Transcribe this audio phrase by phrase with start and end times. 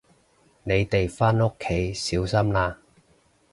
[0.63, 2.79] 你哋返屋企小心啦